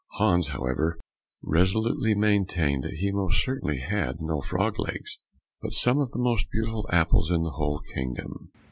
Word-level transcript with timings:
Hans, 0.13 0.47
however, 0.47 0.97
resolutely 1.43 2.15
maintained 2.15 2.83
that 2.85 2.93
he 2.95 3.11
most 3.11 3.43
certainly 3.45 3.81
had 3.81 4.15
no 4.19 4.41
frogs' 4.41 4.79
legs, 4.79 5.19
but 5.61 5.73
some 5.73 5.99
of 5.99 6.09
the 6.09 6.17
most 6.17 6.47
beautiful 6.51 6.87
apples 6.91 7.29
in 7.29 7.43
the 7.43 7.51
whole 7.51 7.81
kingdom. 7.93 8.51